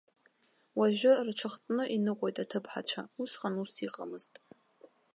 Уажәы 0.77 1.11
рҽыхтны 1.25 1.83
иныҟәоит 1.95 2.37
аҭыԥҳацәа, 2.43 3.01
усҟан 3.21 3.55
ус 3.63 3.73
иҟамызт. 3.85 4.33